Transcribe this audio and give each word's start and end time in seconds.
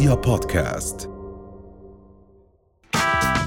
رؤيا 0.00 0.14
بودكاست. 0.14 1.10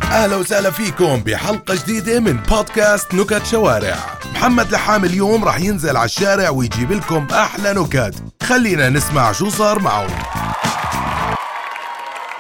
أهلا 0.04 0.36
وسهلا 0.36 0.72
فيكم 0.72 1.16
بحلقة 1.16 1.75
جديدة 1.75 2.20
من 2.20 2.38
بودكاست 2.38 3.14
نكت 3.14 3.45
شوارع. 3.45 3.95
محمد 4.33 4.72
لحام 4.72 5.06
اليوم 5.06 5.43
راح 5.45 5.59
ينزل 5.59 5.97
على 5.97 6.06
الشارع 6.06 6.50
ويجيب 6.50 6.92
لكم 6.92 7.27
أحلى 7.31 7.74
نكت. 7.74 8.16
خلينا 8.43 8.89
نسمع 8.89 9.31
شو 9.31 9.50
صار 9.50 9.79
معه 9.79 10.07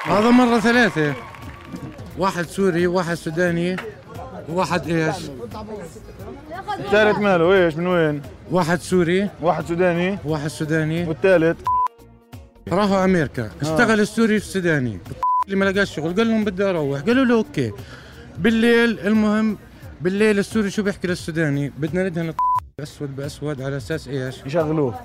هذا 0.05 0.29
مرة 0.29 0.59
ثلاثة. 0.59 1.13
واحد 2.17 2.45
سوري 2.45 2.87
واحد 2.87 3.13
سوداني 3.13 3.75
واحد 4.49 4.87
إيش؟ 4.89 5.15
الثالث 6.79 7.17
ماله 7.17 7.53
إيش 7.53 7.75
من 7.75 7.87
وين؟ 7.87 8.21
واحد 8.51 8.81
سوري 8.81 9.29
واحد 9.41 9.65
سوداني 9.67 10.19
واحد 10.25 10.47
سوداني. 10.47 11.07
والثالث؟ 11.07 11.57
راحوا 12.73 13.05
أمريكا. 13.05 13.49
اشتغل 13.61 13.99
السوري 13.99 14.35
السوداني. 14.35 14.99
اللي 15.45 15.55
ما 15.55 15.65
لقاش 15.65 15.95
شغل 15.95 16.15
قال 16.15 16.27
لهم 16.27 16.45
بدي 16.45 16.63
أروح. 16.63 17.01
قالوا 17.01 17.25
له 17.25 17.35
أوكي. 17.35 17.71
بالليل 18.37 18.99
المهم 18.99 19.57
بالليل 20.01 20.39
السوري 20.39 20.69
شو 20.69 20.83
بيحكي 20.83 21.07
للسوداني؟ 21.07 21.73
بدنا 21.77 22.09
ندهن 22.09 22.33
أسود 22.79 23.15
بأسود 23.15 23.61
على 23.61 23.77
أساس 23.77 24.07
إيش؟ 24.07 24.35
يشغلوه. 24.45 24.99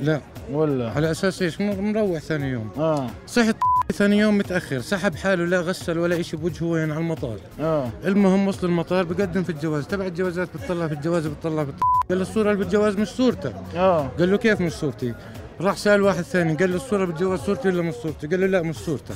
لا. 0.00 0.20
ولا. 0.50 0.90
على 0.90 1.10
أساس 1.10 1.42
إيش؟ 1.42 1.60
مروح 1.60 2.18
ثاني 2.18 2.50
يوم. 2.50 2.70
آه. 2.76 3.10
صحت 3.26 3.56
ثاني 3.92 4.18
يوم 4.18 4.38
متأخر. 4.38 4.80
سحب 4.80 5.14
حاله 5.14 5.44
لا 5.44 5.60
غسل 5.60 5.98
ولا 5.98 6.20
إشي 6.20 6.36
بوجهه 6.36 6.66
وين؟ 6.66 6.90
على 6.90 7.00
المطار. 7.00 7.38
آه. 7.60 7.90
المهم 8.04 8.48
وصل 8.48 8.66
المطار 8.66 9.04
بقدم 9.04 9.42
في 9.42 9.50
الجواز. 9.50 9.86
تبع 9.86 10.06
الجوازات 10.06 10.48
بتطلع 10.56 10.88
في 10.88 10.94
الجواز 10.94 11.26
بتطلع 11.26 11.62
بتطلع. 11.62 11.78
قال 12.08 12.18
له 12.18 12.22
الصورة 12.22 12.52
اللي 12.52 12.64
بالجواز 12.64 12.96
مش 12.96 13.08
صورتك 13.08 13.54
آه. 13.76 14.08
قال 14.18 14.30
له 14.30 14.36
كيف 14.36 14.60
مش 14.60 14.72
صورتي؟ 14.72 15.14
راح 15.60 15.76
سأل 15.76 16.02
واحد 16.02 16.22
ثاني 16.22 16.54
قال 16.54 16.70
له 16.70 16.76
الصورة 16.76 17.04
بالجواز 17.04 17.40
صورتي 17.40 17.68
ولا 17.68 17.82
مش 17.82 17.94
صورتي؟ 17.94 18.26
قال 18.26 18.40
له 18.40 18.46
لا 18.46 18.62
مش 18.62 18.76
صورتك. 18.76 19.14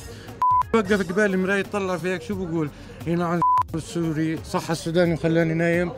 وقف 0.75 1.13
قبال 1.13 1.35
المرايه 1.35 1.63
طلع 1.63 1.97
فيك 1.97 2.23
شو 2.23 2.35
بقول؟ 2.35 2.71
هنا 3.07 3.27
عن 3.27 3.41
السوري 3.75 4.39
صح 4.53 4.71
السوداني 4.71 5.15
وخلاني 5.15 5.55
نايم. 5.55 5.93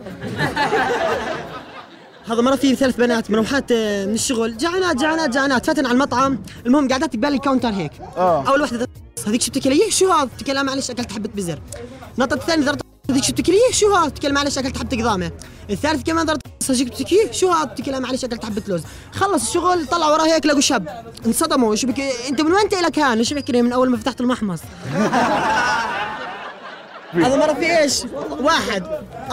هذا 2.26 2.40
مرة 2.40 2.56
في 2.56 2.74
ثلاث 2.74 2.96
بنات 2.96 3.30
مروحات 3.30 3.72
آه، 3.72 4.06
من 4.06 4.14
الشغل. 4.14 4.56
جعانات 4.56 4.96
جعانات 4.96 5.30
جعانات. 5.30 5.66
فاتن 5.66 5.86
على 5.86 5.94
المطعم. 5.94 6.38
المهم 6.66 6.88
قاعدات 6.88 7.16
قبال 7.16 7.34
الكاونتر 7.34 7.68
هيك. 7.68 7.92
آه. 8.16 8.48
أول 8.48 8.62
وحده 8.62 8.88
هذيك 9.26 9.42
شو 9.42 9.50
بتاكل 9.50 9.70
إيه 9.70 9.90
شو 9.90 10.12
هذا؟ 10.12 10.30
لا 10.48 10.62
معلش 10.62 10.90
أكلت 10.90 11.12
حبة 11.12 11.30
بزر. 11.34 11.58
نطت 12.18 12.32
الثاني 12.32 12.62
ذرت 12.62 12.74
هذيك 12.74 12.87
شو 13.28 13.34
بتاكل 13.34 13.52
إيه 13.52 13.72
شو 13.72 13.94
هذا 13.94 14.08
بتاكل 14.08 14.32
معلش 14.32 14.58
اكلت 14.58 14.78
حبه 14.78 15.02
قضامه 15.02 15.32
الثالث 15.70 16.02
كمان 16.02 16.26
ذرت 16.26 16.40
هذيك 16.70 16.86
بتاكل 16.88 17.16
إيه 17.16 17.32
شو 17.32 17.50
هذا 17.50 17.64
بتاكل 17.64 17.92
لا 17.92 17.98
معلش 17.98 18.24
اكلت 18.24 18.44
حبه 18.44 18.62
لوز 18.68 18.82
خلص 19.12 19.46
الشغل 19.46 19.86
طلع 19.86 20.08
وراه 20.10 20.26
هيك 20.26 20.46
لقوا 20.46 20.60
شاب. 20.60 21.04
انصدموا. 21.26 21.74
شو 21.74 21.86
بك 21.86 22.00
انت 22.28 22.40
من 22.40 22.52
وين 22.52 22.60
انت 22.60 22.74
لك 22.74 22.98
هان؟ 22.98 23.24
شو 23.24 23.34
بحكي 23.34 23.62
من 23.62 23.72
أول 23.72 23.90
ما 23.90 23.96
فتحت 23.96 24.20
المحمص. 24.20 24.60
هذا 27.14 27.36
مرة 27.36 27.52
في 27.52 27.78
إيش؟ 27.78 28.02
واحد. 28.40 28.82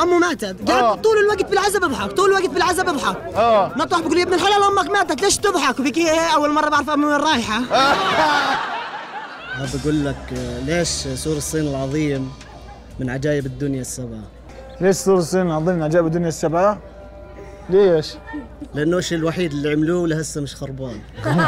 أمه 0.02 0.20
ماتت. 0.20 0.70
آه. 0.70 0.74
قاعد 0.74 1.02
طول 1.02 1.18
الوقت 1.18 1.46
بالعزب 1.46 1.82
بضحك 1.82 2.12
طول 2.12 2.30
الوقت 2.30 2.50
بالعزب 2.50 2.86
بضحك 2.86 3.18
آه. 3.36 3.74
نطح 3.78 4.00
بقول 4.00 4.18
يا 4.18 4.24
ابن 4.24 4.34
الحلال 4.34 4.64
أمك 4.64 4.90
ماتت. 4.90 5.22
ليش 5.22 5.38
تضحك؟ 5.38 5.80
وبك 5.80 5.98
إيه 5.98 6.20
أول 6.36 6.52
مرة 6.52 6.70
بعرف 6.70 6.90
أمي 6.90 7.06
وين 7.06 7.16
رايحة. 7.16 7.62
بقول 9.84 10.06
لك 10.06 10.34
آه، 10.38 10.60
ليش 10.60 10.90
سور 11.16 11.38
الصين 11.38 11.68
العظيم؟ 11.68 12.32
من 13.00 13.10
عجائب 13.10 13.46
الدنيا 13.46 13.82
السبعة 13.82 14.24
ليش 14.82 14.96
سور 14.96 15.18
الصين 15.18 15.52
عظيم 15.52 15.76
من 15.76 15.84
عجائب 15.84 16.06
الدنيا 16.06 16.28
السبعة؟ 16.28 16.80
ليش؟ 17.70 18.14
لأنه 18.74 18.98
الشيء 18.98 19.18
الوحيد 19.18 19.52
اللي 19.52 19.72
عملوه 19.72 20.08
لهسه 20.08 20.42
مش 20.42 20.56
خربان 20.56 21.00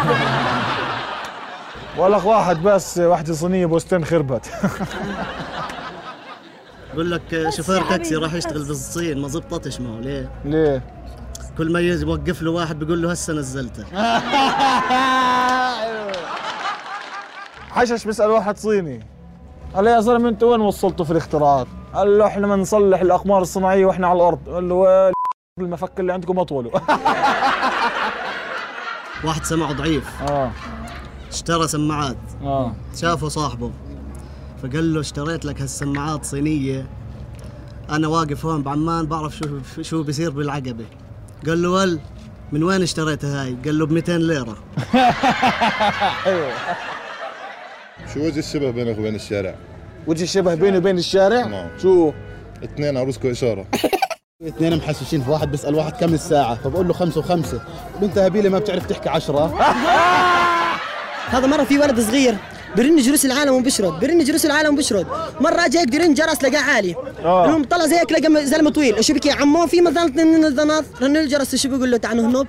ولا 1.97 2.17
واحد 2.17 2.63
بس 2.63 2.97
واحدة 2.97 3.33
صينية 3.33 3.65
بوستين 3.65 4.05
خربت 4.05 4.49
بقول 6.93 7.11
لك 7.11 7.49
شوفير 7.49 7.81
تاكسي 7.81 8.15
راح 8.15 8.33
يشتغل 8.33 8.65
بالصين 8.65 9.17
ما 9.17 9.27
زبطتش 9.27 9.81
معه 9.81 9.99
ليه؟ 9.99 10.29
ليه؟ 10.45 10.81
كل 11.57 11.71
ما 11.71 11.79
يجي 11.79 12.01
يوقف 12.01 12.41
له 12.41 12.51
واحد 12.51 12.79
بيقول 12.79 13.01
له 13.01 13.11
هسه 13.11 13.33
نزلته 13.33 13.83
حشش 17.75 18.05
بيسأل 18.05 18.29
واحد 18.29 18.57
صيني 18.57 19.16
قال 19.75 19.85
له 19.85 19.91
يا 19.91 19.99
زلمة 19.99 20.29
أنت 20.29 20.43
وين 20.43 20.61
وصلتوا 20.61 21.05
في 21.05 21.11
الاختراعات؟ 21.11 21.67
قال 21.93 22.17
له 22.17 22.27
إحنا 22.27 22.47
بنصلح 22.47 23.01
الأقمار 23.01 23.41
الصناعية 23.41 23.85
وإحنا 23.85 24.07
على 24.07 24.15
الأرض. 24.17 24.39
قال 24.49 24.69
له 24.69 24.75
وين 24.75 25.13
المفك 25.59 25.99
اللي 25.99 26.13
عندكم 26.13 26.39
اطوله 26.39 26.71
واحد 29.25 29.43
سمعه 29.43 29.73
ضعيف. 29.73 30.21
آه. 30.21 30.51
اشترى 31.31 31.67
سماعات. 31.67 32.17
آه. 32.43 32.73
شافه 32.95 33.27
صاحبه. 33.27 33.71
فقال 34.63 34.93
له 34.93 34.99
اشتريت 34.99 35.45
لك 35.45 35.61
هالسماعات 35.61 36.25
صينية. 36.25 36.85
أنا 37.89 38.07
واقف 38.07 38.45
هون 38.45 38.61
بعمان 38.63 39.05
بعرف 39.05 39.35
شو 39.35 39.47
شو 39.81 40.03
بيصير 40.03 40.29
بالعقبة. 40.31 40.85
قال 41.47 41.61
له 41.61 41.69
ول 41.69 41.99
من 42.51 42.63
وين 42.63 42.81
اشتريتها 42.81 43.43
هاي؟ 43.43 43.57
قال 43.65 43.79
له 43.79 43.85
ب 43.85 43.91
200 43.91 44.17
ليرة. 44.17 44.55
شو 48.13 48.19
وجه 48.19 48.39
الشبه 48.39 48.71
بينك 48.71 48.97
وبين 48.97 49.15
الشارع؟ 49.15 49.55
وجه 50.07 50.23
الشبه 50.23 50.55
بيني 50.55 50.77
وبين 50.77 50.97
الشارع؟ 50.97 51.45
نعم. 51.45 51.67
شو؟ 51.81 52.11
اثنين 52.63 52.97
عروسكم 52.97 53.29
إشارة. 53.29 53.65
اثنين 54.47 54.77
محششين 54.77 55.21
في 55.23 55.29
واحد 55.31 55.51
بيسأل 55.51 55.75
واحد 55.75 55.93
كم 55.93 56.13
الساعة؟ 56.13 56.55
فبقول 56.55 56.87
له 56.87 56.93
خمسة 56.93 57.19
وخمسة. 57.19 57.61
وانت 58.01 58.17
هبيلة 58.17 58.49
ما 58.49 58.59
بتعرف 58.59 58.85
تحكي 58.85 59.09
عشرة. 59.09 59.45
هذا 61.33 61.47
مرة 61.47 61.63
في 61.63 61.79
ولد 61.79 61.99
صغير 61.99 62.35
برن 62.77 62.95
جلوس 62.95 63.25
العالم 63.25 63.53
وبشرد 63.53 63.99
برن 63.99 64.23
جلوس 64.23 64.45
العالم 64.45 64.73
وبشرد 64.73 65.07
مرة 65.41 65.65
اجى 65.65 65.79
هيك 65.79 65.93
يرن 65.93 66.13
جرس 66.13 66.43
لقاه 66.43 66.61
عالي. 66.61 66.95
آه. 67.23 67.45
المهم 67.45 67.63
طلع 67.63 67.85
زي 67.85 67.95
هيك 67.95 68.11
لقى 68.11 68.45
زلمة 68.45 68.69
طويل. 68.69 69.03
شو 69.03 69.13
بكي 69.13 69.31
عمو؟ 69.31 69.67
في 69.67 69.81
مثلا 69.81 70.05
اثنين 70.05 70.45
الذناط 70.45 70.83
رن 71.01 71.17
الجرس 71.17 71.55
شو 71.55 71.69
بيقول 71.69 71.91
له؟ 71.91 71.97
تعال 71.97 72.17
نهنب 72.17 72.47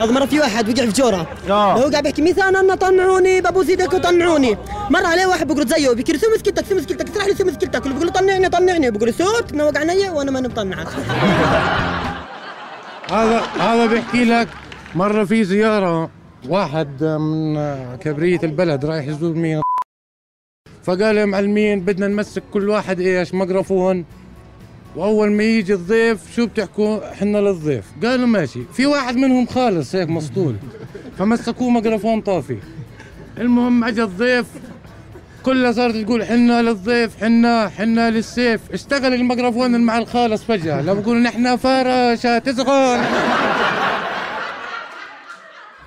هذا 0.00 0.12
مرة 0.12 0.24
في 0.26 0.40
واحد 0.40 0.68
وقع 0.68 0.86
في 0.86 0.92
جورة. 1.02 1.26
آه. 1.50 1.72
هو 1.72 1.90
قاعد 1.90 2.02
بيحكي 2.02 2.22
مثلا 2.22 2.48
أنا 2.60 2.74
طنعوني 2.74 3.40
بابوس 3.40 3.68
إيدك 3.68 3.92
وطنعوني 3.94 4.56
مرة 4.90 5.06
عليه 5.06 5.26
واحد 5.26 5.46
بيقول 5.46 5.66
زيه 5.66 5.90
بيحكي 5.92 6.12
له 6.12 6.18
ثم 6.18 6.32
مسكتك 6.34 6.64
ثم 6.64 6.76
مسكتك 6.76 7.08
اسرح 7.10 7.26
لي 7.26 7.34
ثم 7.34 7.46
مسكتك 7.48 7.82
اللي 7.82 7.94
بيقول 7.94 8.06
له 8.06 8.12
طنعني 8.12 8.48
طنعني. 8.48 8.90
بيقول 8.90 9.08
له 9.08 9.14
سوت 9.14 9.52
نوق 9.54 9.78
عيني 9.78 10.10
وأنا 10.10 10.30
ماني 10.30 10.48
مطنعك 10.48 10.86
هذا 13.10 13.40
هذا 13.40 13.86
بيحكي 13.86 14.24
لك 14.24 14.48
مرة 14.94 15.24
في 15.24 15.44
زيارة 15.44 16.10
واحد 16.48 17.04
من 17.04 17.56
كبرية 17.96 18.40
البلد 18.42 18.84
رايح 18.84 19.06
يزور 19.06 19.32
مين. 19.34 19.60
فقال 20.82 21.16
يا 21.16 21.24
معلمين 21.24 21.80
بدنا 21.80 22.08
نمسك 22.08 22.42
كل 22.52 22.68
واحد 22.68 23.00
إيش 23.00 23.34
ميكروفون. 23.34 24.04
وأول 24.96 25.32
ما 25.32 25.42
يجي 25.42 25.74
الضيف 25.74 26.36
شو 26.36 26.46
بتحكوا؟ 26.46 27.14
حنا 27.14 27.38
للضيف. 27.38 27.84
قالوا 28.04 28.26
ماشي. 28.26 28.60
في 28.72 28.86
واحد 28.86 29.16
منهم 29.16 29.46
خالص 29.46 29.94
هيك 29.94 30.08
مسطول. 30.08 30.56
فمسكوه 31.18 31.70
ميكروفون 31.70 32.20
طافي. 32.20 32.58
المهم 33.38 33.84
أجى 33.84 34.02
الضيف. 34.02 34.46
كلها 35.42 35.72
صارت 35.72 35.96
تقول 35.96 36.24
حنا 36.24 36.62
للضيف 36.62 37.16
حنا 37.20 37.68
حنا 37.68 38.10
للسيف. 38.10 38.60
اشتغل 38.72 39.14
الميكروفون 39.14 39.74
اللي 39.74 39.86
مع 39.86 39.98
الخالص 39.98 40.42
فجأة. 40.42 40.82
لو 40.82 40.94
بقولوا 40.94 41.22
نحن 41.22 41.56
فراشة 41.56 42.38
تصغر 42.38 43.00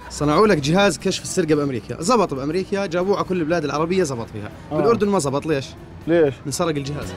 صنعوا 0.09 0.47
لك 0.47 0.57
جهاز 0.57 0.97
كشف 0.97 1.23
السرقة 1.23 1.55
بأمريكا. 1.55 2.01
زبط 2.01 2.33
بأمريكا 2.33 2.85
جابوه 2.85 3.17
على 3.17 3.25
كل 3.25 3.39
البلاد 3.39 3.63
العربية 3.63 4.03
زبط 4.03 4.27
فيها. 4.33 4.51
بالأردن 4.71 5.07
ما 5.07 5.19
زبط. 5.19 5.45
ليش؟ 5.45 5.65
ليش؟ 6.07 6.33
انسرق 6.47 6.75
الجهاز. 6.75 7.13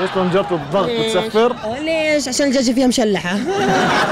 ليش 0.00 0.10
طنجرة 0.10 0.54
الضغط 0.54 0.90
بتسفر؟ 0.90 1.56
ليش؟ 1.80 2.28
عشان 2.28 2.46
الدجاجة 2.46 2.74
فيها 2.74 2.86
مشلحة. 2.86 3.38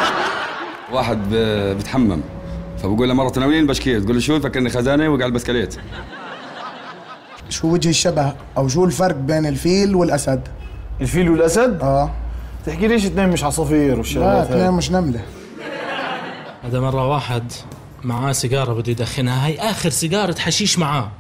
واحد 0.92 1.34
بتحمم. 1.78 2.21
فبقول 2.83 3.09
له 3.09 3.15
مرة 3.15 3.28
تناولين 3.28 3.66
بشكير 3.66 4.00
تقول 4.00 4.15
له 4.15 4.21
شو 4.21 4.41
فكرني 4.41 4.71
خزانة 4.71 5.09
وقع 5.09 5.27
البسكليت 5.27 5.77
شو 7.48 7.68
وجه 7.68 7.88
الشبه؟ 7.88 8.33
أو 8.56 8.68
شو 8.68 8.84
الفرق 8.84 9.16
بين 9.16 9.47
الفيل 9.47 9.94
والأسد؟ 9.94 10.48
الفيل 11.00 11.30
والأسد؟ 11.30 11.78
آه. 11.83 12.10
تحكي 12.66 12.89
ليش 12.89 13.04
اثنين 13.04 13.28
مش 13.28 13.44
عصافير 13.44 13.92
لا 13.92 13.98
والشغلات 13.98 14.47
اثنين 14.47 14.60
هاي؟ 14.60 14.71
مش 14.71 14.91
نملة. 14.91 15.21
هذا 16.65 16.80
مرة 16.80 17.09
واحد 17.09 17.53
معاه 18.04 18.32
سيجارة 18.32 18.72
بده 18.72 18.92
يدخنها. 18.92 19.47
هاي 19.47 19.59
آخر 19.59 19.91
سيجارة 19.91 20.39
حشيش 20.39 20.78
معاه. 20.78 21.10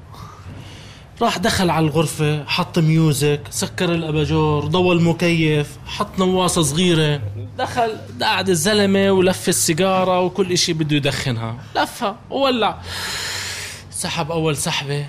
راح 1.22 1.38
دخل 1.38 1.70
على 1.70 1.86
الغرفة 1.86 2.44
حط 2.44 2.78
music 2.78 3.40
سكر 3.50 3.94
الأباجور 3.94 4.66
ضوى 4.66 4.96
المكيف 4.96 5.78
حط 5.86 6.18
نواصة 6.18 6.62
صغيرة. 6.62 7.22
دخل 7.58 7.96
قعد 8.22 8.48
الزلمة 8.48 9.10
ولف 9.10 9.48
السيجارة 9.48 10.20
وكل 10.20 10.52
إشي 10.52 10.72
بده 10.72 10.96
يدخنها. 10.96 11.64
لفها 11.76 12.18
وولع. 12.30 12.82
سحب 13.90 14.30
أول 14.30 14.56
سحبة 14.56 15.06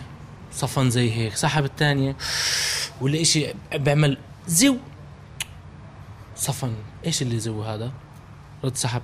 صفن 0.53 0.89
زي 0.89 1.11
هيك. 1.11 1.35
سحب 1.35 1.65
الثانية 1.65 2.15
ولا 3.01 3.21
إشي 3.21 3.45
بيعمل 3.75 4.17
زو 4.47 4.77
صفن. 6.35 6.73
إيش 7.05 7.21
اللي 7.21 7.39
زو 7.39 7.63
هذا؟ 7.63 7.91
رد 8.63 8.75
سحب. 8.75 9.01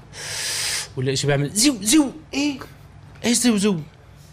ولا 0.97 1.13
إشي 1.13 1.27
بيعمل 1.27 1.49
زو 1.49 1.75
زو 1.81 2.09
إيه. 2.33 2.59
إيش 3.25 3.37
زو 3.37 3.57
زو 3.57 3.79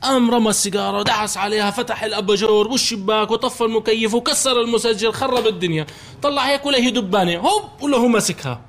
قام 0.02 0.30
رمى 0.30 0.50
السيجارة 0.50 0.98
ودعس 0.98 1.36
عليها 1.36 1.70
فتح 1.70 2.02
الأباجور 2.04 2.68
والشباك 2.68 3.30
وطفى 3.30 3.64
المكيف 3.64 4.14
وكسر 4.14 4.60
المسجل 4.60 5.12
خرب 5.12 5.46
الدنيا. 5.46 5.86
طلع 6.22 6.42
هيك 6.48 6.66
ولا 6.66 6.78
هي 6.78 6.90
دبانة. 6.90 7.36
هوب 7.36 7.62
ولا 7.80 7.96
هو 7.96 8.08
مسكها. 8.08 8.60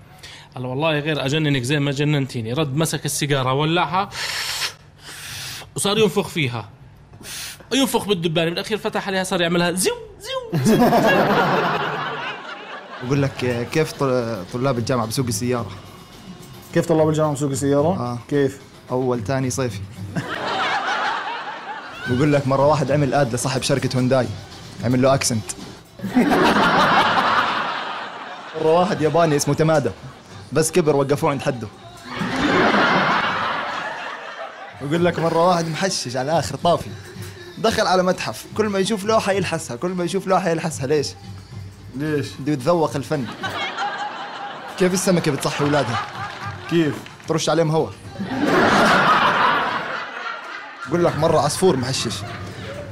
قال 0.55 0.65
والله 0.65 0.99
غير 0.99 1.25
أجننك 1.25 1.61
زي 1.63 1.79
ما 1.79 1.91
جننتيني. 1.91 2.53
رد 2.53 2.75
مسك 2.75 3.05
السيجارة 3.05 3.53
ولعها 3.53 4.09
وصار 5.75 5.97
ينفخ 5.97 6.27
فيها. 6.27 6.69
ينفخ 7.73 8.05
بالدبانة. 8.05 8.49
بالأخير 8.49 8.77
فتح 8.77 9.07
عليها 9.07 9.23
صار 9.23 9.41
يعملها 9.41 9.71
زيو 9.71 9.93
زيو 10.19 10.79
بقول 13.03 13.21
لك 13.21 13.67
كيف 13.71 13.91
طل- 13.91 14.43
طلاب 14.53 14.77
الجامعة 14.77 15.07
بسوق 15.07 15.27
السيارة؟ 15.27 15.71
كيف 16.73 16.85
طلاب 16.85 17.09
الجامعة 17.09 17.33
بسوق 17.33 17.49
السيارة؟ 17.51 17.87
آه. 17.87 18.19
كيف؟ 18.29 18.59
أول 18.91 19.23
تاني 19.23 19.49
صيفي. 19.49 19.79
بقول 22.09 22.33
لك 22.33 22.47
مرة 22.47 22.67
واحد 22.67 22.91
عمل 22.91 23.13
اد 23.13 23.33
لصاحب 23.33 23.61
شركة 23.61 23.97
هونداي 23.97 24.27
عمل 24.83 25.01
له 25.01 25.13
اكسنت 25.13 25.43
مرة 28.61 28.79
واحد 28.79 29.01
ياباني 29.01 29.35
اسمه 29.35 29.53
تمادا 29.53 29.91
بس 30.53 30.71
كبر 30.71 30.95
وقفوه 30.95 31.29
عند 31.31 31.41
حده. 31.41 31.67
بقول 34.81 35.05
لك 35.05 35.19
مرة 35.19 35.47
واحد 35.47 35.67
محشش 35.67 36.15
على 36.15 36.39
آخر 36.39 36.55
طافي 36.55 36.89
دخل 37.57 37.87
على 37.87 38.03
متحف 38.03 38.45
كل 38.57 38.65
ما 38.65 38.79
يشوف 38.79 39.05
لوحة 39.05 39.31
يلحسها 39.31 39.75
كل 39.77 39.89
ما 39.89 40.03
يشوف 40.03 40.27
لوحة 40.27 40.49
يلحسها 40.49 40.87
ليش؟ 40.87 41.07
ليش؟ 41.95 42.27
بده 42.39 42.53
يتذوق 42.53 42.95
الفن. 42.95 43.25
كيف 44.79 44.93
السمكة 44.93 45.31
بتصحي 45.31 45.63
أولادها؟ 45.65 45.99
كيف؟ 46.69 46.93
ترش 47.27 47.49
عليهم 47.49 47.71
هواء 47.71 47.91
بقول 50.91 51.05
لك 51.05 51.17
مرة 51.17 51.39
عصفور 51.39 51.77
محشش. 51.77 52.13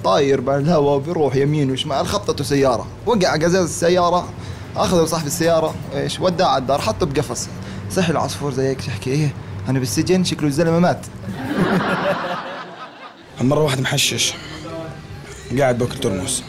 طاير 0.04 0.42
بالهواء 0.42 0.96
وبيروح 0.96 1.36
يمين 1.36 1.72
وشمال. 1.72 2.08
خبطته 2.08 2.44
سيارة. 2.44 2.88
وقع 3.06 3.34
قزاز 3.34 3.64
السيارة. 3.64 4.30
أخذه 4.76 5.06
صاحب 5.06 5.28
السيارة. 5.28 5.76
إيش؟ 5.94 6.20
وداه 6.20 6.46
على 6.46 6.62
الدار. 6.62 6.82
حطه 6.82 7.06
بقفص. 7.06 7.48
صحي 7.92 8.12
العصفور 8.12 8.54
زي 8.54 8.68
هيك 8.68 8.88
يحكي 8.88 9.10
إيه؟ 9.10 9.34
أنا 9.70 9.80
بالسجن 9.80 10.24
شكله 10.24 10.48
الزلمة 10.48 10.80
مات. 10.80 11.06
مرة 13.42 13.64
واحد 13.64 13.82
محشش. 13.82 14.34
قاعد 15.60 15.78
بأكل 15.78 15.98
ترمس. 16.00 16.44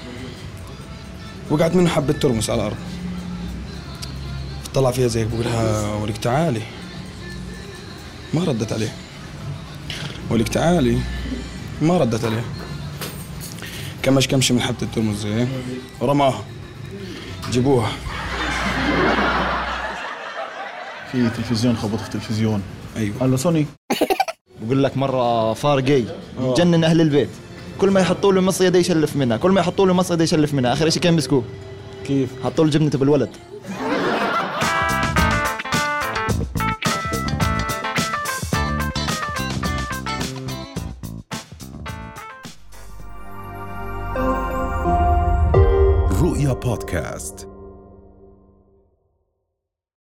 وقعت 1.51 1.75
منه 1.75 1.89
حبة 1.89 2.13
ترمس 2.13 2.51
على 2.51 2.61
الأرض. 2.61 2.77
طلع 4.75 4.91
فيها 4.91 5.09
زيك. 5.09 5.27
بقولها 5.27 5.95
ولك 5.95 6.17
تعالي. 6.17 6.63
ما 8.35 8.45
ردت 8.45 8.73
عليه. 8.73 8.93
ولك 10.31 10.49
تعالي. 10.49 10.99
ما 11.81 11.99
ردت 11.99 12.25
عليه. 12.25 12.45
كمش 14.03 14.29
كمشة 14.29 14.55
من 14.55 14.61
حبة 14.61 14.77
الترمس 14.83 15.17
زي 15.17 15.47
ورماها 16.01 16.45
جيبوها. 17.51 17.93
في 21.13 21.31
تلفزيون 21.37 21.77
خبط 21.77 22.01
في 22.01 22.11
تلفزيون. 22.11 22.63
أيوه. 22.97 23.15
قال 23.21 23.31
له 23.31 23.37
سوني. 23.37 23.67
بقول 24.63 24.85
لك 24.85 24.97
مرة 24.97 25.53
فار 25.53 25.81
جاي. 25.81 26.05
مجنن 26.41 26.85
أهل 26.85 27.01
البيت. 27.01 27.29
كل 27.79 27.91
ما 27.91 28.01
يحطوا 28.01 28.33
له 28.33 28.41
مصيدة 28.41 28.79
يشلف 28.79 29.17
منها. 29.17 29.37
كل 29.37 29.51
ما 29.51 29.61
يحطوا 29.61 29.87
له 29.87 29.95
مصيدة 29.95 30.25
يشلف 30.25 30.55
منها. 30.55 30.73
آخر 30.73 30.91
شيء 30.91 31.03
كان 31.03 31.15
مسكوه 31.15 31.45
كيف؟ 32.07 32.31
حطوا 32.45 32.65
له 32.65 32.71
جبنته 32.71 32.99
بالولد. 32.99 33.31
رؤيا 46.61 46.77
بودكاست 46.77 47.50